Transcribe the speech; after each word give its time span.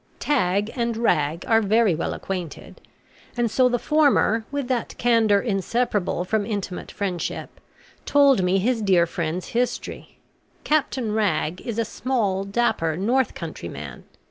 Tagg 0.17 0.71
and 0.75 0.97
Rag 0.97 1.45
are 1.47 1.61
very 1.61 1.93
well 1.93 2.15
acquainted, 2.15 2.81
and 3.37 3.51
so 3.51 3.69
the 3.69 3.77
former, 3.77 4.45
with 4.49 4.67
that 4.67 4.95
candour 4.97 5.37
inseparable 5.39 6.25
from 6.25 6.43
intimate 6.43 6.91
friendship, 6.91 7.59
told 8.03 8.41
me 8.41 8.57
his 8.57 8.81
dear 8.81 9.05
friend's 9.05 9.49
history. 9.49 10.17
Captain 10.63 11.11
Rag 11.11 11.61
is 11.61 11.77
a 11.77 11.85
small 11.85 12.43
dapper 12.43 12.97
north 12.97 13.35
country 13.35 13.69
man. 13.69 14.03